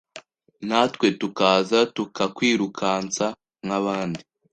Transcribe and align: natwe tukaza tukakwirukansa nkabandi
natwe 0.67 1.07
tukaza 1.21 1.79
tukakwirukansa 1.95 3.25
nkabandi 3.65 4.21